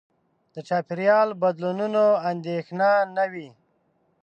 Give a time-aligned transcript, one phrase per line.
[0.53, 3.49] د چاپېریال بدلونونو اندېښنه نه وي.